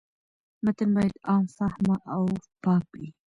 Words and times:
متن 0.63 0.89
باید 0.95 1.15
عام 1.29 1.45
فهمه 1.57 1.95
او 2.15 2.23
پاک 2.63 2.85
وي. 2.97 3.07